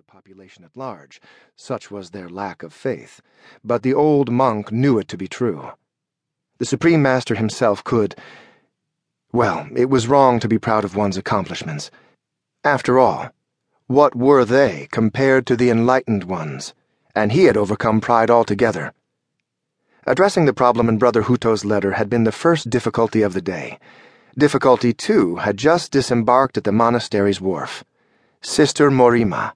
the 0.00 0.12
population 0.12 0.64
at 0.64 0.74
large, 0.78 1.20
such 1.56 1.90
was 1.90 2.08
their 2.08 2.30
lack 2.30 2.62
of 2.62 2.72
faith, 2.72 3.20
but 3.62 3.82
the 3.82 3.92
old 3.92 4.32
monk 4.32 4.72
knew 4.72 4.98
it 4.98 5.06
to 5.06 5.18
be 5.18 5.28
true. 5.28 5.72
The 6.56 6.64
Supreme 6.64 7.02
Master 7.02 7.34
himself 7.34 7.84
could. 7.84 8.14
Well, 9.30 9.68
it 9.76 9.90
was 9.90 10.08
wrong 10.08 10.40
to 10.40 10.48
be 10.48 10.58
proud 10.58 10.84
of 10.84 10.96
one's 10.96 11.18
accomplishments. 11.18 11.90
After 12.64 12.98
all, 12.98 13.28
what 13.88 14.16
were 14.16 14.46
they 14.46 14.88
compared 14.90 15.46
to 15.48 15.56
the 15.56 15.68
enlightened 15.68 16.24
ones? 16.24 16.72
And 17.14 17.32
he 17.32 17.44
had 17.44 17.58
overcome 17.58 18.00
pride 18.00 18.30
altogether. 18.30 18.94
Addressing 20.06 20.46
the 20.46 20.54
problem 20.54 20.88
in 20.88 20.96
Brother 20.96 21.24
Huto's 21.24 21.66
letter 21.66 21.92
had 21.92 22.08
been 22.08 22.24
the 22.24 22.32
first 22.32 22.70
difficulty 22.70 23.20
of 23.20 23.34
the 23.34 23.42
day. 23.42 23.78
Difficulty, 24.38 24.94
too, 24.94 25.36
had 25.36 25.58
just 25.58 25.92
disembarked 25.92 26.56
at 26.56 26.64
the 26.64 26.72
monastery's 26.72 27.38
wharf. 27.38 27.84
Sister 28.40 28.90
Morima, 28.90 29.52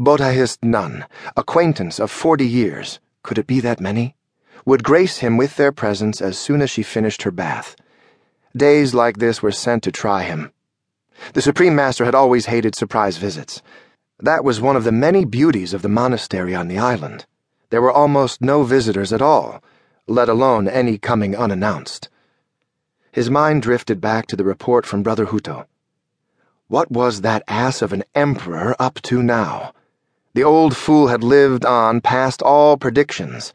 Botahist 0.00 0.64
nun, 0.64 1.04
acquaintance 1.36 2.00
of 2.00 2.10
forty 2.10 2.48
years, 2.48 3.00
could 3.22 3.36
it 3.36 3.46
be 3.46 3.60
that 3.60 3.80
many? 3.80 4.16
Would 4.64 4.82
grace 4.82 5.18
him 5.18 5.36
with 5.36 5.56
their 5.56 5.72
presence 5.72 6.22
as 6.22 6.38
soon 6.38 6.62
as 6.62 6.70
she 6.70 6.82
finished 6.82 7.20
her 7.24 7.30
bath. 7.30 7.76
Days 8.56 8.94
like 8.94 9.18
this 9.18 9.42
were 9.42 9.52
sent 9.52 9.82
to 9.82 9.92
try 9.92 10.22
him. 10.22 10.52
The 11.34 11.42
Supreme 11.42 11.74
Master 11.74 12.06
had 12.06 12.14
always 12.14 12.46
hated 12.46 12.74
surprise 12.74 13.18
visits. 13.18 13.60
That 14.18 14.42
was 14.42 14.58
one 14.58 14.74
of 14.74 14.84
the 14.84 14.90
many 14.90 15.26
beauties 15.26 15.74
of 15.74 15.82
the 15.82 15.90
monastery 15.90 16.54
on 16.54 16.68
the 16.68 16.78
island. 16.78 17.26
There 17.68 17.82
were 17.82 17.92
almost 17.92 18.40
no 18.40 18.62
visitors 18.62 19.12
at 19.12 19.20
all, 19.20 19.62
let 20.06 20.30
alone 20.30 20.66
any 20.66 20.96
coming 20.96 21.36
unannounced. 21.36 22.08
His 23.12 23.28
mind 23.28 23.60
drifted 23.60 24.00
back 24.00 24.28
to 24.28 24.36
the 24.36 24.44
report 24.44 24.86
from 24.86 25.02
Brother 25.02 25.26
Huto. 25.26 25.66
What 26.68 26.90
was 26.90 27.20
that 27.20 27.42
ass 27.46 27.82
of 27.82 27.92
an 27.92 28.04
emperor 28.14 28.74
up 28.78 29.02
to 29.02 29.22
now? 29.22 29.74
The 30.32 30.44
old 30.44 30.76
fool 30.76 31.08
had 31.08 31.24
lived 31.24 31.64
on 31.64 32.00
past 32.00 32.40
all 32.40 32.76
predictions. 32.76 33.52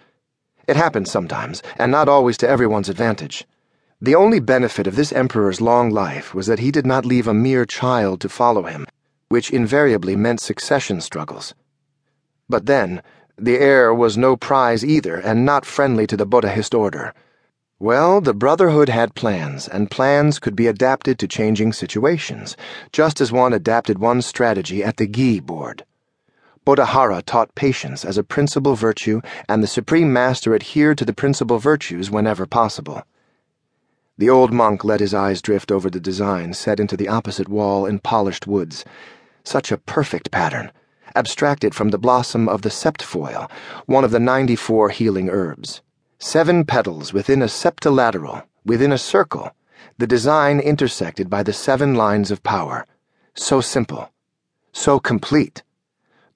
It 0.67 0.75
happened 0.75 1.07
sometimes, 1.07 1.63
and 1.77 1.89
not 1.89 2.09
always 2.09 2.35
to 2.39 2.49
everyone's 2.49 2.89
advantage. 2.89 3.45
The 4.01 4.15
only 4.15 4.41
benefit 4.41 4.85
of 4.85 4.97
this 4.97 5.13
emperor's 5.13 5.61
long 5.61 5.89
life 5.89 6.35
was 6.35 6.47
that 6.47 6.59
he 6.59 6.71
did 6.71 6.85
not 6.85 7.05
leave 7.05 7.29
a 7.29 7.33
mere 7.33 7.65
child 7.65 8.19
to 8.21 8.29
follow 8.29 8.63
him, 8.63 8.87
which 9.29 9.51
invariably 9.51 10.17
meant 10.17 10.41
succession 10.41 10.99
struggles. 10.99 11.53
But 12.49 12.65
then, 12.65 13.01
the 13.37 13.57
heir 13.57 13.93
was 13.93 14.17
no 14.17 14.35
prize 14.35 14.83
either, 14.83 15.15
and 15.15 15.45
not 15.45 15.65
friendly 15.65 16.05
to 16.07 16.17
the 16.17 16.27
Botahist 16.27 16.77
order. 16.77 17.13
Well, 17.79 18.19
the 18.19 18.33
Brotherhood 18.33 18.89
had 18.89 19.15
plans, 19.15 19.69
and 19.69 19.89
plans 19.89 20.39
could 20.39 20.57
be 20.57 20.67
adapted 20.67 21.19
to 21.19 21.27
changing 21.27 21.71
situations, 21.71 22.57
just 22.91 23.21
as 23.21 23.31
one 23.31 23.53
adapted 23.53 23.97
one's 23.97 24.25
strategy 24.25 24.83
at 24.83 24.97
the 24.97 25.07
Gi 25.07 25.39
board. 25.39 25.85
Botahara 26.66 27.21
taught 27.23 27.53
patience 27.53 28.03
as 28.03 28.17
a 28.17 28.23
principal 28.23 28.75
virtue, 28.75 29.21
and 29.47 29.61
the 29.61 29.67
Supreme 29.67 30.11
Master 30.11 30.55
adhered 30.55 30.97
to 30.97 31.05
the 31.05 31.13
principal 31.13 31.59
virtues 31.59 32.09
whenever 32.09 32.47
possible. 32.47 33.03
The 34.17 34.30
old 34.30 34.52
monk 34.52 34.83
let 34.83 34.99
his 34.99 35.13
eyes 35.13 35.41
drift 35.41 35.72
over 35.72 35.89
the 35.89 35.99
design 35.99 36.53
set 36.53 36.80
into 36.80 36.97
the 36.97 37.09
opposite 37.09 37.49
wall 37.49 37.85
in 37.85 37.99
polished 37.99 38.47
woods. 38.47 38.83
Such 39.44 39.72
a 39.72 39.77
perfect 39.77 40.31
pattern, 40.31 40.72
abstracted 41.16 41.75
from 41.75 41.89
the 41.89 41.99
blossom 41.99 42.49
of 42.49 42.63
the 42.63 42.69
septfoil, 42.69 43.52
one 43.85 44.03
of 44.03 44.11
the 44.11 44.19
ninety 44.19 44.55
four 44.55 44.89
healing 44.89 45.29
herbs. 45.29 45.81
Seven 46.17 46.66
petals 46.66 47.13
within 47.13 47.44
a 47.44 47.47
septilateral, 47.47 48.41
within 48.66 48.91
a 48.91 48.97
circle, 48.97 49.52
the 50.00 50.07
design 50.07 50.59
intersected 50.59 51.29
by 51.29 51.44
the 51.44 51.53
seven 51.53 51.94
lines 51.94 52.31
of 52.31 52.41
power. 52.41 52.88
So 53.35 53.61
simple, 53.61 54.09
so 54.72 55.00
complete. 55.00 55.61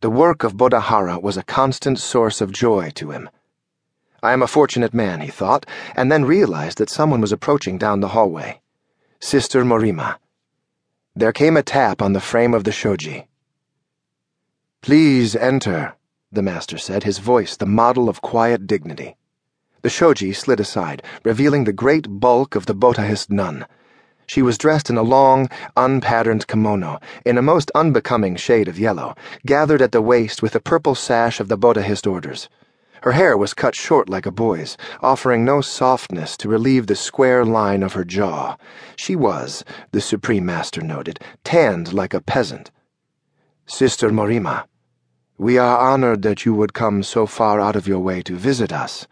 The 0.02 0.09
work 0.09 0.45
of 0.45 0.55
Botahara 0.55 1.22
was 1.22 1.36
a 1.36 1.44
constant 1.44 2.00
source 2.00 2.39
of 2.39 2.53
joy 2.53 2.92
to 2.92 3.11
him. 3.11 3.30
I 4.23 4.31
am 4.31 4.42
a 4.42 4.47
fortunate 4.47 4.94
man, 4.94 5.19
he 5.19 5.28
thought, 5.28 5.66
and 5.94 6.09
then 6.09 6.23
realized 6.23 6.78
that 6.78 6.89
someone 6.89 7.19
was 7.19 7.33
approaching 7.33 7.77
down 7.77 7.99
the 7.99 8.09
hallway. 8.09 8.61
Sister 9.20 9.65
Morima. 9.65 10.17
There 11.15 11.33
came 11.33 11.58
a 11.58 11.64
tap 11.64 12.02
on 12.02 12.14
the 12.14 12.21
frame 12.21 12.54
of 12.54 12.64
the 12.64 12.71
shoji. 12.71 13.27
Please 14.82 15.36
enter, 15.36 15.95
the 16.32 16.42
master 16.42 16.77
said, 16.77 17.04
his 17.04 17.17
voice 17.17 17.58
the 17.58 17.65
model 17.65 18.08
of 18.08 18.21
quiet 18.21 18.67
dignity. 18.67 19.17
The 19.82 19.89
shoji 19.89 20.32
slid 20.32 20.61
aside, 20.61 21.04
revealing 21.26 21.65
the 21.65 21.73
great 21.73 22.08
bulk 22.09 22.55
of 22.55 22.67
the 22.67 22.76
Botahist 22.76 23.30
nun. 23.30 23.65
She 24.29 24.43
was 24.43 24.59
dressed 24.59 24.91
in 24.91 24.97
a 24.97 25.01
long, 25.01 25.49
unpatterned 25.75 26.45
kimono, 26.45 26.99
in 27.25 27.39
a 27.39 27.41
most 27.41 27.71
unbecoming 27.73 28.35
shade 28.35 28.67
of 28.67 28.77
yellow, 28.77 29.15
gathered 29.43 29.81
at 29.81 29.91
the 29.91 30.03
waist 30.03 30.43
with 30.43 30.53
a 30.53 30.59
purple 30.59 30.93
sash 30.93 31.39
of 31.39 31.47
the 31.47 31.57
Botahist 31.57 32.05
orders. 32.05 32.47
Her 33.01 33.13
hair 33.13 33.35
was 33.35 33.55
cut 33.55 33.73
short 33.73 34.07
like 34.07 34.27
a 34.27 34.31
boy's, 34.31 34.77
offering 35.01 35.43
no 35.43 35.61
softness 35.61 36.37
to 36.37 36.47
relieve 36.47 36.85
the 36.85 36.95
square 36.95 37.43
line 37.43 37.81
of 37.81 37.93
her 37.93 38.03
jaw. 38.03 38.55
She 38.95 39.15
was, 39.15 39.65
the 39.93 39.99
Supreme 39.99 40.45
Master 40.45 40.81
noted, 40.81 41.19
tanned 41.43 41.91
like 41.91 42.13
a 42.13 42.21
peasant. 42.21 42.69
Sister 43.65 44.11
Morima, 44.11 44.65
we 45.39 45.57
are 45.57 45.79
honored 45.79 46.21
that 46.21 46.45
you 46.45 46.53
would 46.53 46.73
come 46.75 47.01
so 47.01 47.25
far 47.25 47.59
out 47.59 47.75
of 47.75 47.87
your 47.87 47.99
way 47.99 48.21
to 48.21 48.35
visit 48.35 48.71
us. 48.71 49.07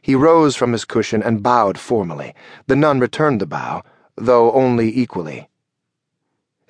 He 0.00 0.14
rose 0.14 0.56
from 0.56 0.72
his 0.72 0.86
cushion 0.86 1.22
and 1.22 1.42
bowed 1.42 1.78
formally. 1.78 2.34
The 2.68 2.76
nun 2.76 3.00
returned 3.00 3.38
the 3.38 3.46
bow, 3.46 3.82
though 4.16 4.52
only 4.52 4.96
equally. 4.96 5.48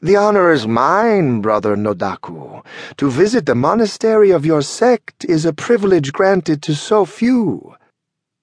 The 0.01 0.17
honor 0.17 0.51
is 0.51 0.67
mine, 0.67 1.41
Brother 1.41 1.77
Nodaku. 1.77 2.65
To 2.97 3.11
visit 3.11 3.47
the 3.47 3.55
monastery 3.55 4.31
of 4.31 4.45
your 4.45 4.61
sect 4.63 5.25
is 5.25 5.45
a 5.45 5.53
privilege 5.53 6.13
granted 6.13 6.61
to 6.63 6.75
so 6.75 7.05
few. 7.05 7.77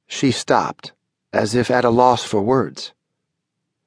She 0.07 0.31
stopped, 0.31 0.93
as 1.33 1.55
if 1.55 1.69
at 1.69 1.83
a 1.83 1.89
loss 1.89 2.23
for 2.23 2.41
words. 2.41 2.93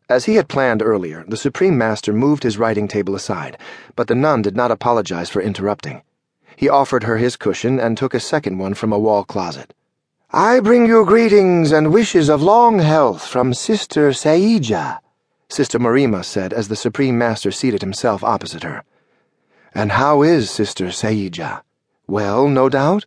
As 0.08 0.26
he 0.26 0.34
had 0.34 0.48
planned 0.48 0.82
earlier, 0.82 1.24
the 1.26 1.38
Supreme 1.38 1.78
Master 1.78 2.12
moved 2.12 2.42
his 2.42 2.58
writing 2.58 2.88
table 2.88 3.14
aside, 3.14 3.56
but 3.96 4.08
the 4.08 4.14
nun 4.14 4.42
did 4.42 4.54
not 4.54 4.70
apologize 4.70 5.30
for 5.30 5.40
interrupting. 5.40 6.02
He 6.56 6.68
offered 6.68 7.04
her 7.04 7.16
his 7.16 7.36
cushion 7.36 7.80
and 7.80 7.96
took 7.96 8.12
a 8.12 8.20
second 8.20 8.58
one 8.58 8.74
from 8.74 8.92
a 8.92 8.98
wall 8.98 9.24
closet. 9.24 9.72
I 10.34 10.60
bring 10.60 10.86
you 10.86 11.04
greetings 11.04 11.72
and 11.72 11.92
wishes 11.92 12.30
of 12.30 12.42
long 12.42 12.78
health 12.78 13.26
from 13.26 13.52
Sister 13.52 14.12
Saija, 14.12 14.98
Sister 15.50 15.78
Morima 15.78 16.24
said 16.24 16.54
as 16.54 16.68
the 16.68 16.74
Supreme 16.74 17.18
Master 17.18 17.50
seated 17.50 17.82
himself 17.82 18.24
opposite 18.24 18.62
her. 18.62 18.82
And 19.74 19.92
how 19.92 20.22
is 20.22 20.48
Sister 20.48 20.86
Saija? 20.86 21.60
Well, 22.06 22.48
no 22.48 22.70
doubt? 22.70 23.04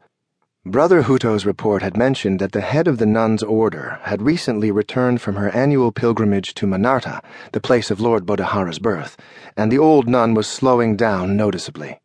Brother 0.67 1.01
Huto's 1.01 1.47
report 1.47 1.81
had 1.81 1.97
mentioned 1.97 2.39
that 2.41 2.51
the 2.51 2.61
head 2.61 2.87
of 2.87 2.99
the 2.99 3.07
nuns' 3.07 3.41
order 3.41 3.97
had 4.03 4.21
recently 4.21 4.69
returned 4.69 5.19
from 5.19 5.35
her 5.35 5.49
annual 5.49 5.91
pilgrimage 5.91 6.53
to 6.53 6.67
Manarta, 6.67 7.23
the 7.53 7.59
place 7.59 7.89
of 7.89 7.99
Lord 7.99 8.27
Botahara's 8.27 8.77
birth, 8.77 9.17
and 9.57 9.71
the 9.71 9.79
old 9.79 10.07
nun 10.07 10.35
was 10.35 10.45
slowing 10.45 10.95
down 10.95 11.35
noticeably. 11.35 11.99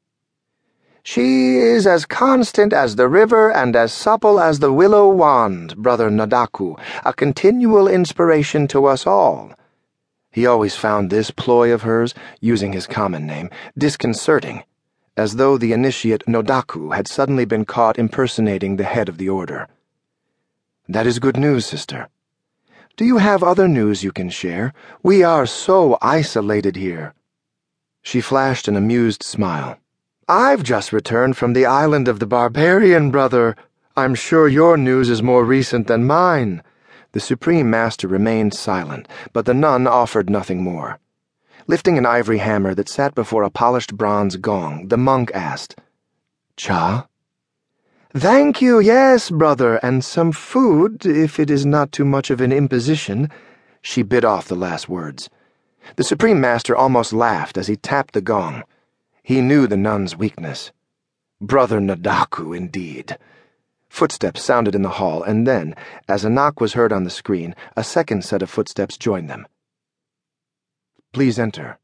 She 1.02 1.56
is 1.56 1.86
as 1.86 2.04
constant 2.04 2.74
as 2.74 2.96
the 2.96 3.08
river 3.08 3.50
and 3.50 3.74
as 3.74 3.92
supple 3.92 4.38
as 4.38 4.58
the 4.58 4.72
willow 4.72 5.08
wand, 5.08 5.76
Brother 5.76 6.10
Nodaku, 6.10 6.78
a 7.04 7.14
continual 7.14 7.88
inspiration 7.88 8.68
to 8.68 8.84
us 8.84 9.06
all. 9.06 9.52
He 10.30 10.46
always 10.46 10.76
found 10.76 11.10
this 11.10 11.30
ploy 11.30 11.72
of 11.72 11.82
hers, 11.82 12.14
using 12.40 12.72
his 12.72 12.86
common 12.86 13.26
name, 13.26 13.50
disconcerting, 13.76 14.62
as 15.16 15.36
though 15.36 15.56
the 15.56 15.72
initiate 15.72 16.26
Nodaku 16.26 16.94
had 16.94 17.08
suddenly 17.08 17.44
been 17.44 17.64
caught 17.64 17.98
impersonating 17.98 18.76
the 18.76 18.84
head 18.84 19.08
of 19.08 19.16
the 19.16 19.28
order. 19.28 19.68
That 20.86 21.06
is 21.06 21.18
good 21.18 21.36
news, 21.36 21.66
sister. 21.66 22.08
Do 22.96 23.04
you 23.04 23.16
have 23.16 23.42
other 23.42 23.66
news 23.66 24.04
you 24.04 24.12
can 24.12 24.28
share? 24.28 24.74
We 25.02 25.22
are 25.22 25.46
so 25.46 25.96
isolated 26.02 26.76
here. 26.76 27.14
She 28.02 28.20
flashed 28.20 28.68
an 28.68 28.76
amused 28.76 29.22
smile. 29.22 29.79
I've 30.32 30.62
just 30.62 30.92
returned 30.92 31.36
from 31.36 31.54
the 31.54 31.66
island 31.66 32.06
of 32.06 32.20
the 32.20 32.26
barbarian, 32.26 33.10
brother. 33.10 33.56
I'm 33.96 34.14
sure 34.14 34.46
your 34.46 34.76
news 34.76 35.10
is 35.10 35.24
more 35.24 35.44
recent 35.44 35.88
than 35.88 36.06
mine. 36.06 36.62
The 37.10 37.18
Supreme 37.18 37.68
Master 37.68 38.06
remained 38.06 38.54
silent, 38.54 39.08
but 39.32 39.44
the 39.44 39.54
nun 39.54 39.88
offered 39.88 40.30
nothing 40.30 40.62
more. 40.62 41.00
Lifting 41.66 41.98
an 41.98 42.06
ivory 42.06 42.38
hammer 42.38 42.76
that 42.76 42.88
sat 42.88 43.12
before 43.16 43.42
a 43.42 43.50
polished 43.50 43.96
bronze 43.96 44.36
gong, 44.36 44.86
the 44.86 44.96
monk 44.96 45.32
asked, 45.34 45.74
Cha? 46.56 47.08
Thank 48.14 48.62
you, 48.62 48.78
yes, 48.78 49.30
brother, 49.30 49.78
and 49.82 50.04
some 50.04 50.30
food, 50.30 51.04
if 51.04 51.40
it 51.40 51.50
is 51.50 51.66
not 51.66 51.90
too 51.90 52.04
much 52.04 52.30
of 52.30 52.40
an 52.40 52.52
imposition. 52.52 53.30
She 53.82 54.04
bit 54.04 54.24
off 54.24 54.46
the 54.46 54.54
last 54.54 54.88
words. 54.88 55.28
The 55.96 56.04
Supreme 56.04 56.40
Master 56.40 56.76
almost 56.76 57.12
laughed 57.12 57.58
as 57.58 57.66
he 57.66 57.74
tapped 57.74 58.14
the 58.14 58.20
gong. 58.20 58.62
He 59.30 59.40
knew 59.40 59.68
the 59.68 59.76
nun's 59.76 60.16
weakness. 60.16 60.72
Brother 61.40 61.78
Nodaku, 61.78 62.52
indeed. 62.56 63.16
Footsteps 63.88 64.42
sounded 64.42 64.74
in 64.74 64.82
the 64.82 64.98
hall, 64.98 65.22
and 65.22 65.46
then, 65.46 65.76
as 66.08 66.24
a 66.24 66.28
knock 66.28 66.60
was 66.60 66.72
heard 66.72 66.92
on 66.92 67.04
the 67.04 67.10
screen, 67.10 67.54
a 67.76 67.84
second 67.84 68.24
set 68.24 68.42
of 68.42 68.50
footsteps 68.50 68.98
joined 68.98 69.30
them. 69.30 69.46
Please 71.12 71.38
enter, 71.38 71.78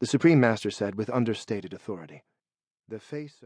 the 0.00 0.06
Supreme 0.06 0.40
Master 0.40 0.72
said 0.72 0.96
with 0.96 1.08
understated 1.10 1.72
authority. 1.72 2.24
The 2.88 2.98
face 2.98 3.34
of 3.34 3.38